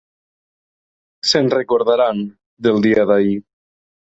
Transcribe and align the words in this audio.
Se'n 1.33 1.51
recordaran, 1.55 2.25
del 2.69 2.83
dia 2.89 3.07
d'ahir. 3.13 3.37